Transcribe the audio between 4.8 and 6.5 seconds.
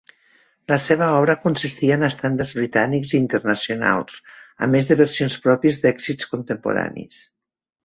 de versions pròpies d'èxits